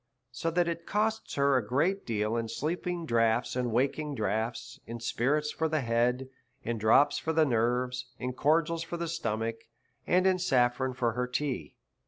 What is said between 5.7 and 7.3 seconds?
head, in drops